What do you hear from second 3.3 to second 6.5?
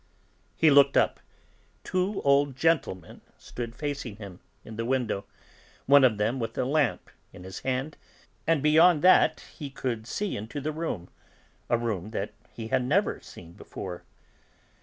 stood facing him, in the window, one of them